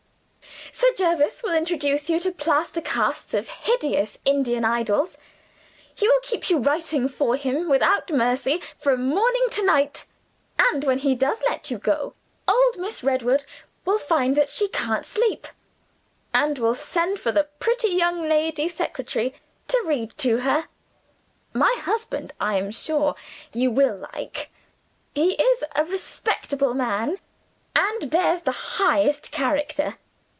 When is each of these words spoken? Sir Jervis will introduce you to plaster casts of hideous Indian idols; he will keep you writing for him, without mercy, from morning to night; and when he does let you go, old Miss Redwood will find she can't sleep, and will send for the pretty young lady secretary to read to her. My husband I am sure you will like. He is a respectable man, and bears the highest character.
Sir 0.73 0.87
Jervis 0.97 1.43
will 1.43 1.53
introduce 1.53 2.09
you 2.09 2.19
to 2.21 2.31
plaster 2.31 2.81
casts 2.81 3.33
of 3.33 3.49
hideous 3.49 4.17
Indian 4.25 4.63
idols; 4.65 5.15
he 5.93 6.07
will 6.07 6.19
keep 6.21 6.49
you 6.49 6.57
writing 6.57 7.07
for 7.09 7.35
him, 7.35 7.67
without 7.69 8.09
mercy, 8.09 8.61
from 8.77 9.07
morning 9.09 9.45
to 9.51 9.63
night; 9.65 10.05
and 10.57 10.83
when 10.85 10.99
he 10.99 11.13
does 11.13 11.41
let 11.43 11.69
you 11.69 11.77
go, 11.77 12.13
old 12.47 12.77
Miss 12.77 13.03
Redwood 13.03 13.43
will 13.85 13.99
find 13.99 14.43
she 14.47 14.69
can't 14.69 15.05
sleep, 15.05 15.47
and 16.33 16.57
will 16.57 16.73
send 16.75 17.19
for 17.19 17.31
the 17.31 17.49
pretty 17.59 17.89
young 17.89 18.27
lady 18.27 18.67
secretary 18.69 19.35
to 19.67 19.83
read 19.85 20.17
to 20.19 20.37
her. 20.37 20.67
My 21.53 21.75
husband 21.79 22.33
I 22.39 22.57
am 22.57 22.71
sure 22.71 23.15
you 23.53 23.69
will 23.69 24.07
like. 24.13 24.49
He 25.13 25.33
is 25.33 25.63
a 25.75 25.83
respectable 25.85 26.73
man, 26.73 27.17
and 27.75 28.09
bears 28.09 28.43
the 28.43 28.51
highest 28.79 29.31
character. 29.31 29.97